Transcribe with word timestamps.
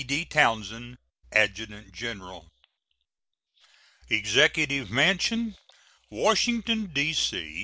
D. 0.03 0.25
TOWNSEND, 0.25 0.97
Adjutant 1.31 1.91
General. 1.93 2.49
EXECUTIVE 4.09 4.89
MANSION, 4.89 5.55
_Washington, 6.11 6.91
D.C. 6.91 7.59